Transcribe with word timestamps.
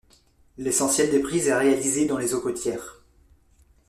L'essentiel 0.57 1.11
des 1.11 1.19
prises 1.19 1.47
est 1.47 1.53
réalisé 1.53 2.07
dans 2.07 2.17
les 2.17 2.33
eaux 2.33 2.41
côtières. 2.41 3.03